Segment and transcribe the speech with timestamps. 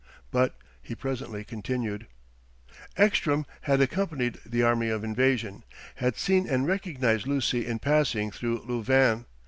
[0.31, 2.07] But he presently continued:
[2.97, 5.63] "Ekstrom had accompanied the army of invasion,
[5.97, 9.25] had seen and recognized Lucy in passing through Louvain.